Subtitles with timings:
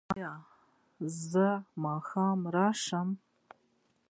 [0.15, 0.33] ایا
[1.31, 1.47] زه
[1.83, 3.07] ماښام راشم؟